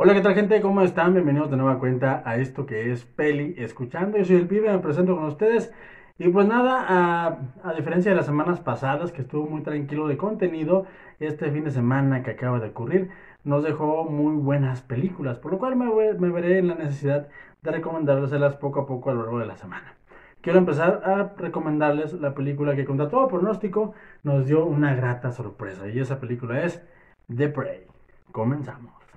[0.00, 0.60] Hola, ¿qué tal gente?
[0.60, 1.12] ¿Cómo están?
[1.12, 4.16] Bienvenidos de nueva cuenta a esto que es Peli Escuchando.
[4.16, 5.74] Yo soy el pibe, me presento con ustedes.
[6.20, 10.16] Y pues nada, a, a, diferencia de las semanas pasadas, que estuvo muy tranquilo de
[10.16, 10.86] contenido,
[11.18, 13.10] este fin de semana que acaba de ocurrir
[13.42, 17.26] nos dejó muy buenas películas, por lo cual me, me veré en la necesidad
[17.62, 19.94] de recomendárselas poco a poco a lo largo de la semana.
[20.42, 25.88] Quiero empezar a recomendarles la película que contra todo pronóstico nos dio una grata sorpresa
[25.88, 26.86] y esa película es
[27.36, 27.88] The Prey.
[28.30, 29.07] Comenzamos.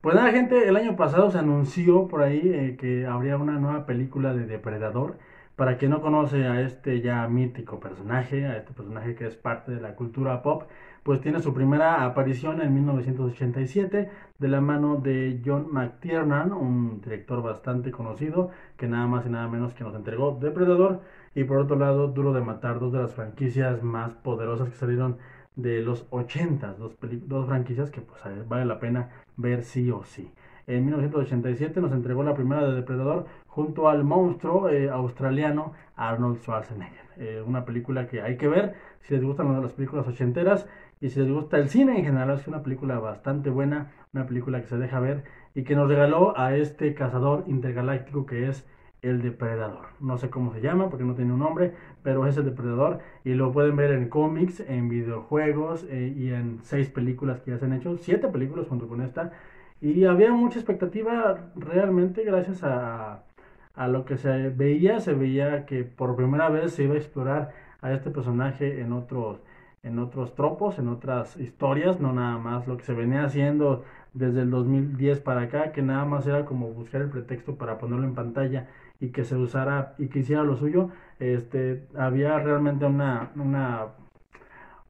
[0.00, 3.84] Pues nada, gente, el año pasado se anunció por ahí eh, que habría una nueva
[3.84, 5.18] película de Depredador.
[5.56, 9.72] Para quien no conoce a este ya mítico personaje, a este personaje que es parte
[9.72, 10.62] de la cultura pop,
[11.02, 17.42] pues tiene su primera aparición en 1987 de la mano de John McTiernan, un director
[17.42, 21.02] bastante conocido que nada más y nada menos que nos entregó Depredador
[21.34, 25.18] y por otro lado Duro de Matar, dos de las franquicias más poderosas que salieron
[25.56, 30.30] de los 80, dos, franquicias que pues vale la pena ver sí o sí.
[30.66, 37.04] En 1987 nos entregó la primera de Depredador junto al monstruo eh, australiano Arnold Schwarzenegger.
[37.16, 40.68] Eh, una película que hay que ver si les gustan las películas ochenteras
[41.00, 42.38] y si les gusta el cine en general.
[42.38, 45.24] Es una película bastante buena, una película que se deja ver
[45.54, 48.64] y que nos regaló a este cazador intergaláctico que es
[49.02, 49.86] el depredador.
[50.00, 53.34] No sé cómo se llama porque no tiene un nombre, pero es el depredador y
[53.34, 57.64] lo pueden ver en cómics, en videojuegos eh, y en seis películas que ya se
[57.64, 59.32] han hecho, siete películas junto con esta.
[59.80, 63.24] Y había mucha expectativa realmente gracias a,
[63.74, 67.52] a lo que se veía, se veía que por primera vez se iba a explorar
[67.80, 69.40] a este personaje en otros
[69.82, 74.42] en otros tropos, en otras historias, no nada más lo que se venía haciendo desde
[74.42, 78.14] el 2010 para acá, que nada más era como buscar el pretexto para ponerlo en
[78.14, 78.68] pantalla
[79.00, 83.86] y que se usara y que hiciera lo suyo, este, había realmente una, una,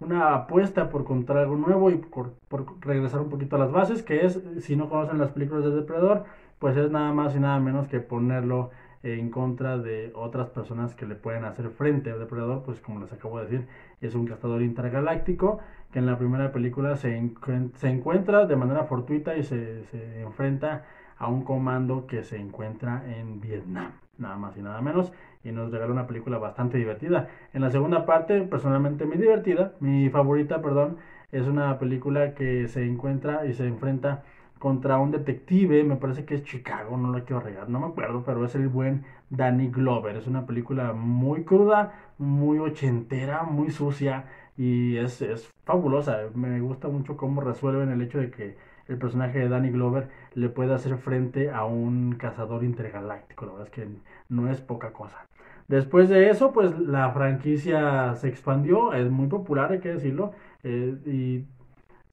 [0.00, 4.02] una apuesta por contar algo nuevo y por, por, regresar un poquito a las bases,
[4.02, 6.24] que es, si no conocen las películas de Depredador,
[6.58, 8.70] pues es nada más y nada menos que ponerlo
[9.02, 13.12] en contra de otras personas que le pueden hacer frente al depredador, pues como les
[13.12, 13.66] acabo de decir,
[14.00, 15.60] es un cazador intergaláctico
[15.92, 17.30] que en la primera película se,
[17.74, 20.84] se encuentra de manera fortuita y se, se enfrenta
[21.18, 25.70] a un comando que se encuentra en Vietnam, nada más y nada menos, y nos
[25.70, 27.28] regala una película bastante divertida.
[27.52, 30.98] En la segunda parte, personalmente muy divertida, mi favorita, perdón,
[31.32, 34.22] es una película que se encuentra y se enfrenta
[34.58, 38.22] contra un detective, me parece que es Chicago, no lo quiero regar, no me acuerdo,
[38.24, 40.16] pero es el buen Danny Glover.
[40.16, 44.26] Es una película muy cruda, muy ochentera, muy sucia
[44.56, 46.18] y es, es fabulosa.
[46.34, 48.56] Me gusta mucho cómo resuelven el hecho de que
[48.88, 53.46] el personaje de Danny Glover le pueda hacer frente a un cazador intergaláctico.
[53.46, 53.88] La verdad es que
[54.28, 55.26] no es poca cosa.
[55.68, 60.32] Después de eso, pues la franquicia se expandió, es muy popular, hay que decirlo,
[60.62, 61.44] eh, y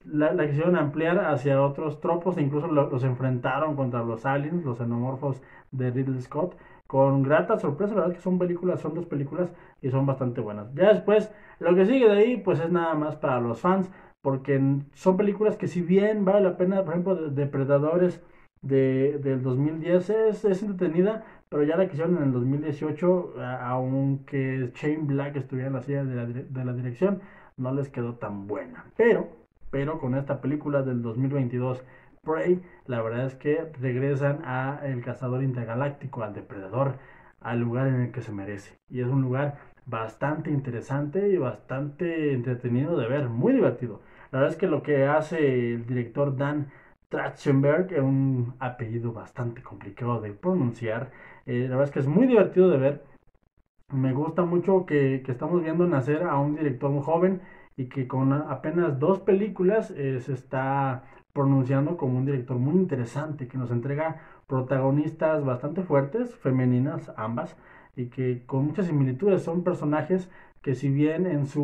[0.05, 4.77] la, la, quisieron ampliar hacia otros tropos e incluso los enfrentaron contra los aliens, los
[4.77, 6.55] xenomorfos de Ridley Scott,
[6.88, 9.51] con grata sorpresa, la verdad es que son películas, son dos películas
[9.81, 10.73] y son bastante buenas.
[10.75, 13.89] Ya después, lo que sigue de ahí, pues es nada más para los fans,
[14.21, 14.61] porque
[14.93, 18.23] son películas que si bien vale la pena, por ejemplo, Depredadores
[18.61, 25.03] de, del 2010 es, es entretenida, pero ya la que en el 2018, aunque Shane
[25.03, 27.22] Black estuviera en la silla de la, de la dirección,
[27.57, 28.85] no les quedó tan buena.
[28.97, 29.44] Pero
[29.75, 31.84] pero con esta película del 2022
[32.24, 36.97] Prey, la verdad es que regresan a el cazador intergaláctico, al depredador,
[37.41, 38.80] al lugar en el que se merece.
[38.90, 44.00] Y es un lugar bastante interesante y bastante entretenido de ver, muy divertido.
[44.31, 46.72] La verdad es que lo que hace el director Dan
[47.09, 51.12] Trachtenberg, un apellido bastante complicado de pronunciar,
[51.46, 53.03] eh, la verdad es que es muy divertido de ver.
[53.94, 57.41] Me gusta mucho que, que estamos viendo nacer a un director muy joven
[57.78, 61.03] y que con apenas dos películas eh, se está
[61.34, 67.58] pronunciando como un director muy interesante, que nos entrega protagonistas bastante fuertes, femeninas ambas,
[67.96, 69.44] y que con muchas similitudes.
[69.44, 70.30] Son personajes
[70.62, 71.62] que si bien en su,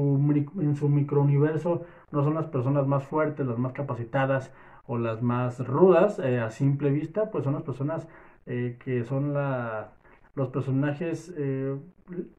[0.59, 4.51] en su microuniverso no son las personas más fuertes, las más capacitadas
[4.85, 8.07] o las más rudas eh, a simple vista, pues son las personas
[8.45, 9.93] eh, que son la,
[10.35, 11.77] los personajes eh,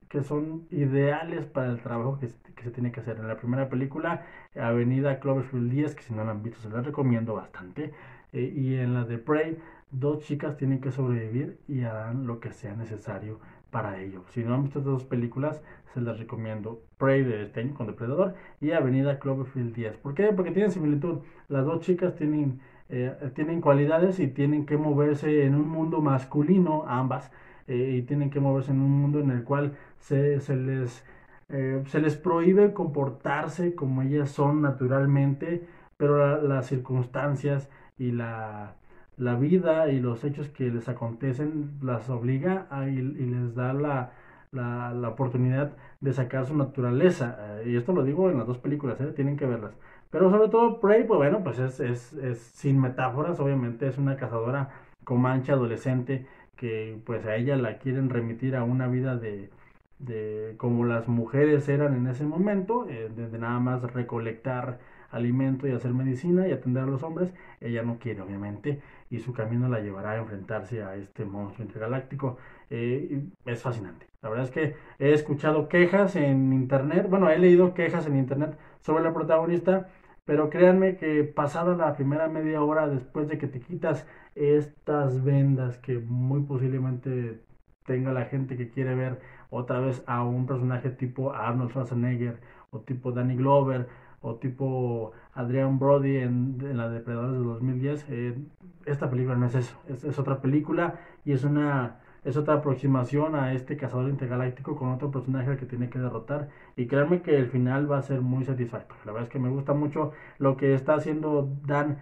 [0.09, 3.19] que son ideales para el trabajo que, se tiene que hacer.
[3.19, 4.25] En la primera película,
[4.55, 7.93] Avenida Cloverfield 10, que si no la han visto se la recomiendo bastante,
[8.33, 9.59] eh, y en la de Prey,
[9.91, 13.41] dos chicas tienen que sobrevivir y harán lo que sea necesario
[13.71, 14.25] para ello.
[14.29, 15.63] Si no han visto estas dos películas,
[15.93, 16.83] se las recomiendo.
[16.99, 19.97] Prey de este año con Depredador y Avenida Cloverfield 10.
[19.97, 20.27] ¿Por qué?
[20.27, 21.21] Porque tienen similitud.
[21.49, 22.61] Las dos chicas tienen,
[22.91, 27.33] eh, tienen cualidades y tienen que moverse en un mundo masculino, ambas
[27.73, 31.05] eh, y tienen que moverse en un mundo en el cual se, se les,
[31.49, 35.67] eh, se les prohíbe comportarse como ellas son naturalmente,
[35.97, 38.75] pero las circunstancias y la,
[39.17, 44.13] la, vida y los hechos que les acontecen las obliga a, y, les da la,
[44.51, 47.61] la, la, oportunidad de sacar su naturaleza.
[47.63, 49.13] Eh, y esto lo digo en las dos películas, ¿eh?
[49.15, 49.73] tienen que verlas.
[50.11, 54.17] Pero sobre todo Prey, pues bueno, pues es, es, es sin metáforas, obviamente es una
[54.17, 54.71] cazadora
[55.05, 56.27] comanche adolescente
[56.57, 59.51] que pues a ella la quieren remitir a una vida de,
[59.99, 64.79] de como las mujeres eran en ese momento, eh, de, nada más recolectar
[65.11, 69.33] alimento y hacer medicina y atender a los hombres, ella no quiere obviamente y su
[69.33, 72.39] camino la llevará a enfrentarse a este monstruo intergaláctico.
[72.71, 74.07] Eh, es fascinante.
[74.23, 78.57] La verdad es que he escuchado quejas en internet, bueno, he leído quejas en internet
[78.81, 79.89] sobre la protagonista,
[80.25, 85.79] pero créanme que pasada la primera media hora después de que te quitas estas vendas
[85.79, 87.41] que muy posiblemente
[87.85, 89.21] tenga la gente que quiere ver
[89.51, 92.41] otra vez a un personaje tipo Arnold Schwarzenegger
[92.71, 93.89] o tipo Danny Glover
[94.23, 98.39] o tipo Adrian Brody en, la Depredadores de 2010, eh,
[98.87, 103.53] esta película no es eso, es, otra película y es una es otra aproximación a
[103.53, 107.49] este cazador intergaláctico con otro personaje al que tiene que derrotar y créanme que el
[107.49, 109.03] final va a ser muy satisfactorio.
[109.05, 111.99] La verdad es que me gusta mucho lo que está haciendo Dan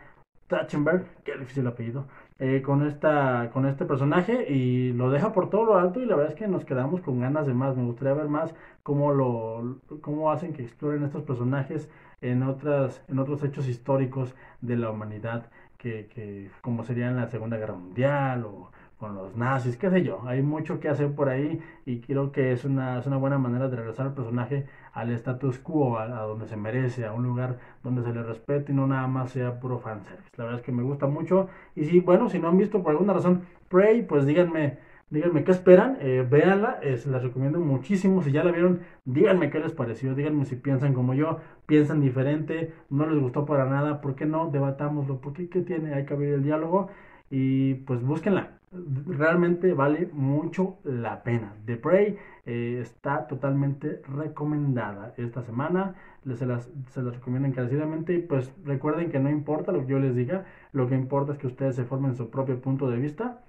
[0.49, 2.07] Trachtenberg, qué difícil apellido,
[2.41, 6.17] eh, con, esta, con este personaje y lo deja por todo lo alto y la
[6.17, 7.77] verdad es que nos quedamos con ganas de más.
[7.77, 11.89] Me gustaría ver más cómo, lo, cómo hacen que exploren estos personajes
[12.21, 17.29] en, otras, en otros hechos históricos de la humanidad, que, que como sería en la
[17.29, 18.71] Segunda Guerra Mundial o
[19.01, 20.23] con los nazis, qué sé yo.
[20.27, 23.69] Hay mucho que hacer por ahí y creo que es una, es una buena manera
[23.69, 28.03] de regresar al personaje al status quo, a, donde se merece, a un lugar donde
[28.03, 30.31] se le respete y no nada más sea puro fanservice.
[30.37, 31.49] La verdad es que me gusta mucho.
[31.75, 35.53] Y si, bueno, si no han visto por alguna razón Prey, pues díganme, díganme qué
[35.53, 38.21] esperan, eh, véanla, eh, se la recomiendo muchísimo.
[38.23, 42.75] Si ya la vieron, díganme qué les pareció, díganme si piensan como yo, piensan diferente,
[42.91, 44.51] no les gustó para nada, ¿por qué no?
[44.51, 45.49] Debatámoslo, ¿por qué?
[45.49, 45.95] ¿Qué tiene?
[45.95, 46.89] Hay que abrir el diálogo
[47.31, 51.55] y pues búsquenla realmente vale mucho la pena.
[51.65, 55.95] The Prey eh, está totalmente recomendada esta semana.
[56.37, 58.15] Se las, se las recomiendo encarecidamente.
[58.15, 61.39] Y pues recuerden que no importa lo que yo les diga, lo que importa es
[61.39, 63.43] que ustedes se formen su propio punto de vista.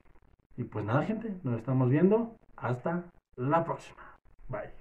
[0.57, 2.35] Y pues nada, gente, nos estamos viendo.
[2.56, 4.01] Hasta la próxima.
[4.50, 4.81] Bye.